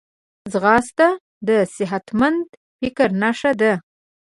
[0.51, 1.07] ځغاسته
[1.47, 2.47] د صحتمند
[2.79, 3.73] فکر نښه ده